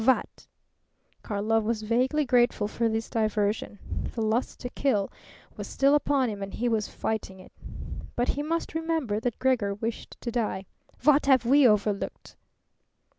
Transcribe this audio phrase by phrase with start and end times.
[0.03, 0.47] "What?"
[1.21, 3.77] Karlov was vaguely grateful for this diversion.
[4.15, 5.11] The lust to kill
[5.55, 7.51] was still upon him and he was fighting it.
[8.27, 10.65] He must remember that Gregor wished to die.
[11.03, 12.35] "What have we overlooked?"